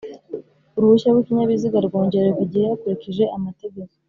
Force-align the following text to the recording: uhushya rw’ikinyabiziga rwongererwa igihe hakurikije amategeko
uhushya 0.77 1.09
rw’ikinyabiziga 1.13 1.77
rwongererwa 1.87 2.41
igihe 2.45 2.65
hakurikije 2.71 3.23
amategeko 3.37 3.93